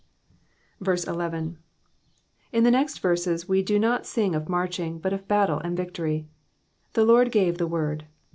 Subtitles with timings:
[0.83, 1.59] 11.
[2.51, 6.25] In the next verse we do not sing of marching, but of battle and victory.
[6.95, 8.07] ^^The Ijord gave the word.'''